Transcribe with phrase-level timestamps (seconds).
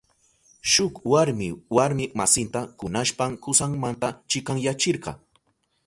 [0.75, 1.49] Shuk warmi
[1.79, 5.11] warmi masinta kunashpan kusanmanta chikanyachirka.